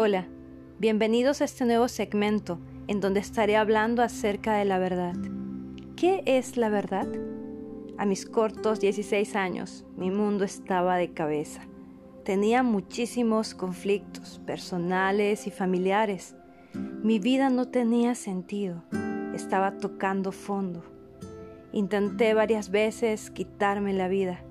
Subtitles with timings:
[0.00, 0.28] Hola,
[0.78, 5.16] bienvenidos a este nuevo segmento en donde estaré hablando acerca de la verdad.
[5.96, 7.08] ¿Qué es la verdad?
[7.96, 11.62] A mis cortos 16 años, mi mundo estaba de cabeza.
[12.24, 16.36] Tenía muchísimos conflictos personales y familiares.
[17.02, 18.84] Mi vida no tenía sentido.
[19.34, 20.84] Estaba tocando fondo.
[21.72, 24.44] Intenté varias veces quitarme la vida.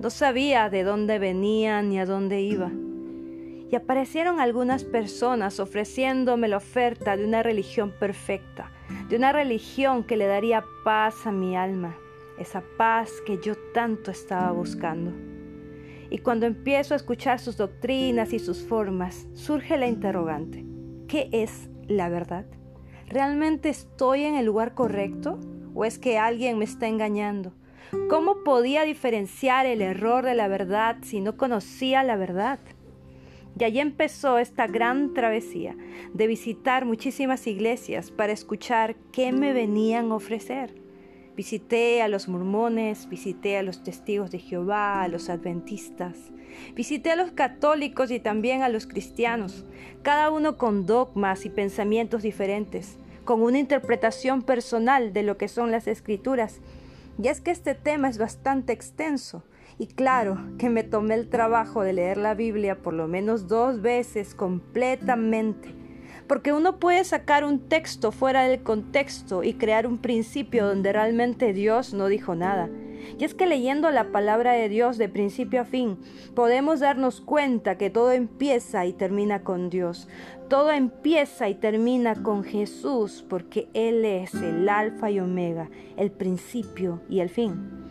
[0.00, 2.72] No sabía de dónde venía ni a dónde iba
[3.70, 8.70] y aparecieron algunas personas ofreciéndome la oferta de una religión perfecta,
[9.08, 11.96] de una religión que le daría paz a mi alma,
[12.38, 15.12] esa paz que yo tanto estaba buscando.
[16.10, 20.64] Y cuando empiezo a escuchar sus doctrinas y sus formas, surge la interrogante,
[21.08, 22.46] ¿qué es la verdad?
[23.08, 25.40] ¿Realmente estoy en el lugar correcto
[25.74, 27.52] o es que alguien me está engañando?
[28.08, 32.58] ¿Cómo podía diferenciar el error de la verdad si no conocía la verdad?
[33.58, 35.76] Y allí empezó esta gran travesía
[36.12, 40.74] de visitar muchísimas iglesias para escuchar qué me venían a ofrecer.
[41.36, 46.16] Visité a los mormones, visité a los testigos de Jehová, a los adventistas,
[46.74, 49.64] visité a los católicos y también a los cristianos,
[50.02, 55.70] cada uno con dogmas y pensamientos diferentes, con una interpretación personal de lo que son
[55.70, 56.60] las escrituras.
[57.22, 59.42] Y es que este tema es bastante extenso
[59.78, 63.82] y claro que me tomé el trabajo de leer la Biblia por lo menos dos
[63.82, 65.74] veces completamente.
[66.26, 71.52] Porque uno puede sacar un texto fuera del contexto y crear un principio donde realmente
[71.52, 72.68] Dios no dijo nada.
[73.18, 75.98] Y es que leyendo la palabra de Dios de principio a fin,
[76.34, 80.08] podemos darnos cuenta que todo empieza y termina con Dios.
[80.48, 87.00] Todo empieza y termina con Jesús, porque Él es el alfa y omega, el principio
[87.08, 87.86] y el fin.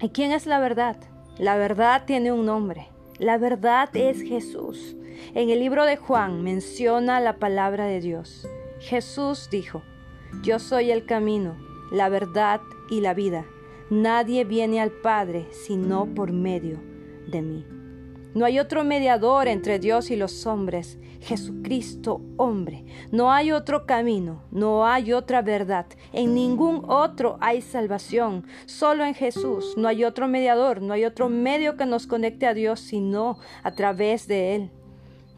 [0.00, 0.96] ¿Y quién es la verdad?
[1.38, 2.88] La verdad tiene un nombre.
[3.18, 4.94] La verdad es Jesús.
[5.34, 8.46] En el libro de Juan menciona la palabra de Dios.
[8.78, 9.82] Jesús dijo,
[10.42, 11.56] Yo soy el camino,
[11.90, 13.46] la verdad y la vida.
[13.88, 16.78] Nadie viene al Padre sino por medio
[17.28, 17.75] de mí.
[18.36, 22.84] No hay otro mediador entre Dios y los hombres, Jesucristo hombre.
[23.10, 25.86] No hay otro camino, no hay otra verdad.
[26.12, 29.72] En ningún otro hay salvación, solo en Jesús.
[29.78, 33.70] No hay otro mediador, no hay otro medio que nos conecte a Dios sino a
[33.70, 34.70] través de Él.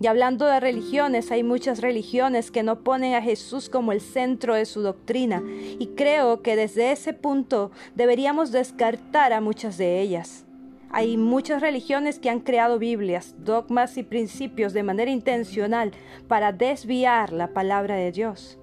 [0.01, 4.57] Y hablando de religiones, hay muchas religiones que no ponen a Jesús como el centro
[4.57, 5.41] de su doctrina,
[5.79, 10.48] y creo que desde ese punto deberíamos descartar a muchas de ellas.
[10.91, 15.93] Hay muchas religiones que han creado Biblias, dogmas y principios de manera intencional
[16.29, 18.59] para desviar la palabra de Dios.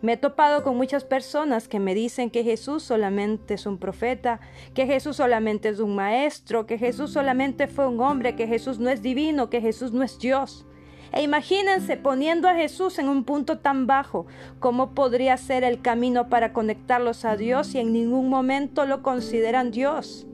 [0.00, 4.38] Me he topado con muchas personas que me dicen que Jesús solamente es un profeta,
[4.72, 8.90] que Jesús solamente es un maestro, que Jesús solamente fue un hombre, que Jesús no
[8.90, 10.64] es divino, que Jesús no es Dios.
[11.10, 14.26] E imagínense poniendo a Jesús en un punto tan bajo,
[14.60, 19.72] ¿cómo podría ser el camino para conectarlos a Dios si en ningún momento lo consideran
[19.72, 20.27] Dios?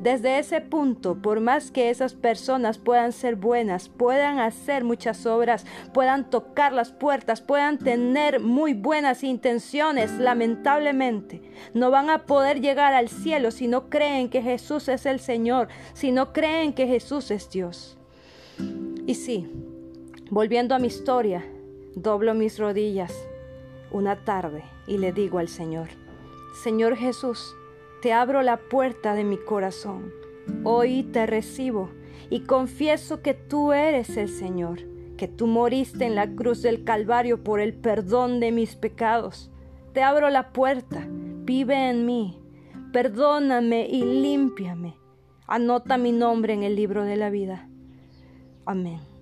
[0.00, 5.66] Desde ese punto, por más que esas personas puedan ser buenas, puedan hacer muchas obras,
[5.92, 11.42] puedan tocar las puertas, puedan tener muy buenas intenciones, lamentablemente,
[11.74, 15.68] no van a poder llegar al cielo si no creen que Jesús es el Señor,
[15.94, 17.98] si no creen que Jesús es Dios.
[19.06, 19.48] Y sí,
[20.30, 21.44] volviendo a mi historia,
[21.94, 23.12] doblo mis rodillas
[23.90, 25.88] una tarde y le digo al Señor,
[26.62, 27.54] Señor Jesús,
[28.00, 30.12] te abro la puerta de mi corazón.
[30.64, 31.90] Hoy te recibo
[32.30, 34.80] y confieso que tú eres el Señor,
[35.16, 39.50] que tú moriste en la cruz del Calvario por el perdón de mis pecados.
[39.92, 42.40] Te abro la puerta, vive en mí,
[42.92, 44.96] perdóname y límpiame.
[45.46, 47.68] Anota mi nombre en el libro de la vida.
[48.64, 49.17] Amén.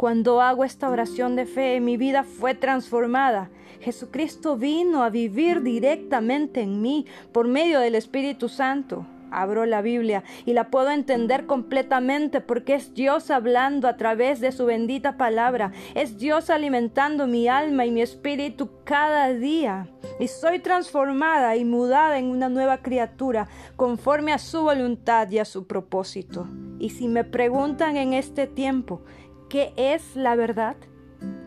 [0.00, 3.50] Cuando hago esta oración de fe, mi vida fue transformada.
[3.82, 9.04] Jesucristo vino a vivir directamente en mí por medio del Espíritu Santo.
[9.30, 14.52] Abro la Biblia y la puedo entender completamente porque es Dios hablando a través de
[14.52, 15.72] su bendita palabra.
[15.94, 19.86] Es Dios alimentando mi alma y mi espíritu cada día.
[20.18, 25.44] Y soy transformada y mudada en una nueva criatura conforme a su voluntad y a
[25.44, 26.48] su propósito.
[26.78, 29.02] Y si me preguntan en este tiempo,
[29.50, 30.76] ¿Qué es la verdad?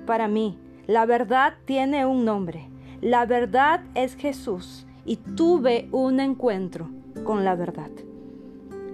[0.05, 2.69] Para mí, la verdad tiene un nombre.
[2.99, 6.89] La verdad es Jesús y tuve un encuentro
[7.23, 7.91] con la verdad.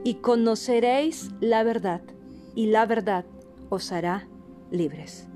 [0.04, 2.02] Y conoceréis la verdad
[2.54, 3.26] y la verdad
[3.70, 4.28] os hará
[4.70, 5.28] libres.